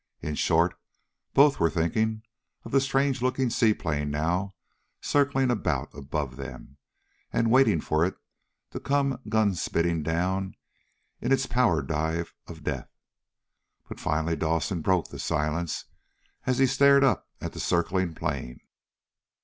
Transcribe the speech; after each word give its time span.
In 0.21 0.33
short, 0.33 0.73
both 1.35 1.59
were 1.59 1.69
thinking 1.69 2.23
of 2.65 2.71
the 2.71 2.81
strange 2.81 3.21
looking 3.21 3.51
seaplane 3.51 4.09
now 4.09 4.49
circling 4.99 5.51
about 5.51 5.93
above 5.95 6.37
them, 6.37 6.77
and 7.31 7.51
waiting 7.51 7.79
for 7.79 8.03
it 8.07 8.15
to 8.71 8.79
come 8.79 9.19
gun 9.29 9.53
spitting 9.53 10.01
down 10.01 10.55
in 11.19 11.31
its 11.31 11.45
power 11.45 11.83
dive 11.83 12.33
of 12.47 12.63
death. 12.63 12.89
But 13.89 13.99
finally 13.99 14.35
Dawson 14.35 14.81
broke 14.81 15.09
the 15.09 15.19
silence 15.19 15.85
as 16.47 16.57
he 16.57 16.65
stared 16.65 17.03
up 17.03 17.29
at 17.39 17.53
the 17.53 17.59
circling 17.59 18.15
plane. 18.15 18.59